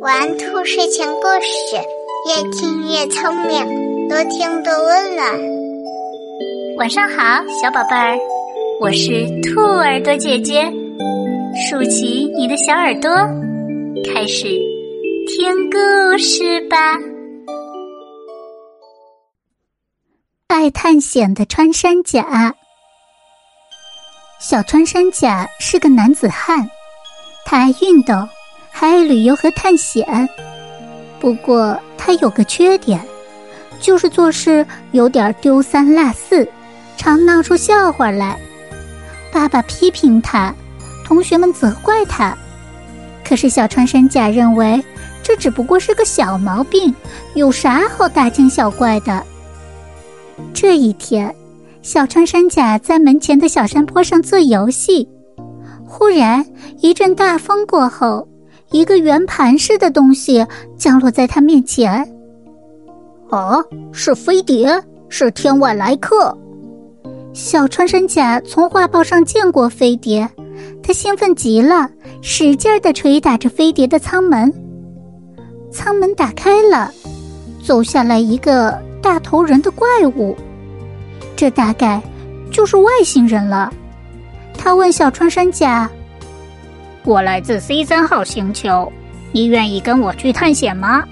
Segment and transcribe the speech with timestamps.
[0.00, 1.76] 玩兔睡前故事，
[2.28, 5.26] 越听越聪明，多听多温暖。
[6.76, 8.18] 晚上好，小宝贝儿，
[8.82, 10.70] 我是兔耳朵姐姐，
[11.66, 13.10] 竖起你的小耳朵，
[14.12, 14.44] 开始
[15.28, 16.76] 听故事吧。
[20.48, 22.54] 爱探险的穿山甲，
[24.38, 26.68] 小穿山甲是个男子汉，
[27.46, 28.28] 他爱运动。
[28.76, 30.28] 还爱旅游和探险，
[31.20, 33.00] 不过他有个缺点，
[33.80, 36.46] 就是做事有点丢三落四，
[36.96, 38.36] 常闹出笑话来。
[39.32, 40.52] 爸爸批评他，
[41.04, 42.36] 同学们责怪他，
[43.24, 44.84] 可是小穿山甲认为
[45.22, 46.92] 这只不过是个小毛病，
[47.34, 49.22] 有啥好大惊小怪的？
[50.52, 51.32] 这一天，
[51.80, 55.08] 小穿山甲在门前的小山坡上做游戏，
[55.86, 56.44] 忽然
[56.80, 58.28] 一阵大风过后。
[58.74, 60.44] 一个圆盘似的东西
[60.76, 62.04] 降落在他面前。
[63.30, 63.62] 啊，
[63.92, 64.68] 是飞碟，
[65.08, 66.36] 是天外来客。
[67.32, 70.28] 小穿山甲从画报上见过飞碟，
[70.82, 71.88] 他兴奋极了，
[72.20, 74.52] 使劲的捶打着飞碟的舱门。
[75.70, 76.90] 舱门打开了，
[77.64, 80.34] 走下来一个大头人的怪物，
[81.36, 82.02] 这大概
[82.50, 83.72] 就是外星人了。
[84.58, 85.88] 他问小穿山甲。
[87.06, 88.90] 我来自 C 三号星球，
[89.30, 91.04] 你愿意跟我去探险吗？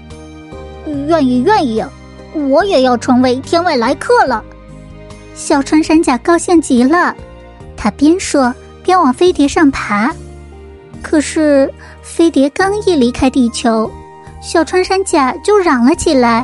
[1.07, 1.85] 愿意，愿意，
[2.33, 4.43] 我也要成为天外来客了。
[5.35, 7.15] 小穿山甲高兴极了，
[7.77, 10.11] 他边说边往飞碟上爬。
[11.03, 13.91] 可是飞碟刚一离开地球，
[14.41, 16.43] 小穿山甲就嚷了起来：“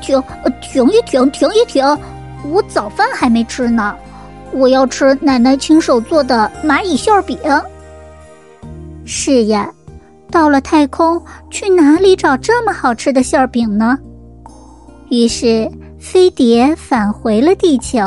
[0.00, 0.22] 停，
[0.60, 1.84] 停一停，停一停！
[2.44, 3.96] 我早饭还没吃呢，
[4.52, 7.36] 我要吃奶奶亲手做的蚂蚁馅饼。”
[9.04, 9.70] 是呀，
[10.30, 13.98] 到了太空，去哪里找这么好吃的馅饼呢？
[15.10, 18.00] 于是飞碟返回了地球，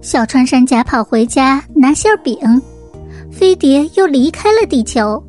[0.00, 2.38] 小穿山甲跑回家拿馅饼，
[3.30, 5.22] 飞碟又离开了地球。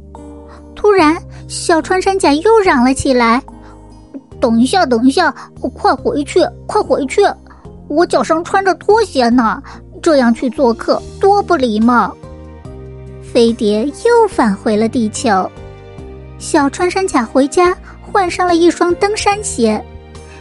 [0.75, 1.15] 突然，
[1.47, 3.43] 小穿山甲又嚷了起来
[4.41, 5.31] ：“等一下，等一下，
[5.75, 7.21] 快回去，快回去！
[7.87, 9.61] 我脚上穿着拖鞋呢，
[10.01, 12.15] 这样去做客多不礼貌。”
[13.31, 15.49] 飞碟又返回了地球，
[16.37, 19.81] 小穿山甲回家换上了一双登山鞋，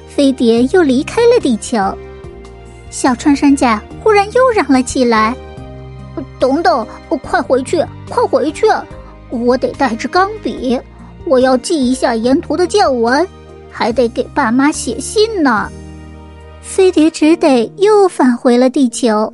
[0.08, 1.78] 飞碟又离开了地球。
[2.90, 5.36] 小穿山甲忽然又嚷了起来
[6.40, 6.84] ：“等等，
[7.22, 8.66] 快回去，快回去！
[9.28, 10.76] 我得带着钢笔，
[11.26, 13.24] 我要记一下沿途的见闻，
[13.70, 15.70] 还得给爸妈写信呢。”
[16.60, 19.32] 飞碟只得又返回了地球。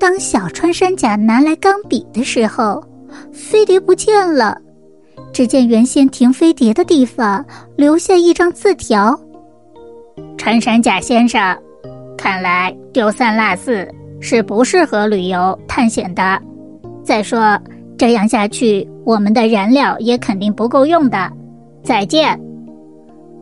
[0.00, 2.82] 当小穿山甲拿来钢笔的时候，
[3.32, 4.56] 飞碟不见了。
[5.30, 7.44] 只见原先停飞碟的地方
[7.76, 9.18] 留下一张字条
[10.38, 11.56] ：“穿山甲先生，
[12.16, 13.86] 看来丢三落四
[14.20, 16.40] 是不适合旅游探险的。
[17.04, 17.60] 再说
[17.98, 21.30] 这样下去，我们的燃料也肯定不够用的。
[21.84, 22.40] 再见。”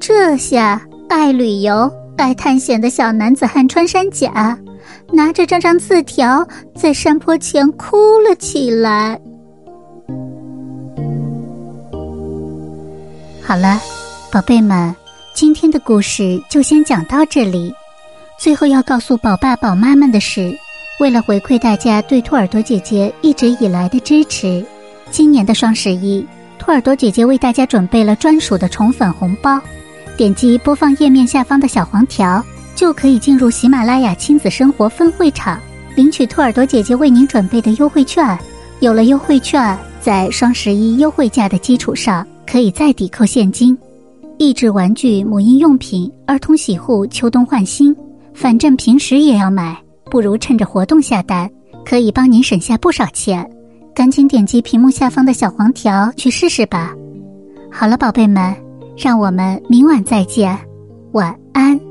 [0.01, 4.59] 这下爱旅游、爱探险的小男子汉穿山甲。
[5.19, 6.47] 拿着这张字条，
[6.77, 9.21] 在山坡前哭了起来。
[13.43, 13.81] 好了，
[14.31, 14.95] 宝贝们，
[15.35, 17.75] 今天的故事就先讲到这里。
[18.39, 20.57] 最后要告诉宝爸宝妈们的是，
[21.01, 24.65] 为了回馈大家对兔耳朵姐姐一直以来的支持，
[25.11, 26.25] 今年的双十一，
[26.61, 29.61] 兔耳朵姐姐为大家准备了专属的宠粉红包。
[30.17, 32.41] 点击播放页面下方的小黄条。
[32.79, 35.59] 就可以进入喜马拉雅亲子生活分会场，
[35.97, 38.39] 领取兔耳朵姐姐为您准备的优惠券。
[38.79, 43.77] 有了优惠券，在双十一优惠价的基础上，可以再抵扣现金。
[44.39, 47.93] 益智玩具、母婴用品、儿童洗护、秋冬换新，
[48.33, 49.77] 反正平时也要买，
[50.09, 51.51] 不如趁着活动下单，
[51.85, 53.45] 可以帮您省下不少钱。
[53.93, 56.95] 赶紧点击屏幕下方的小黄条去试试吧。
[57.73, 58.55] 好了，宝贝们，
[58.97, 60.57] 让我们明晚再见，
[61.11, 61.88] 晚安。